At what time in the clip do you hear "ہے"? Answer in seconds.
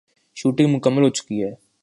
1.43-1.51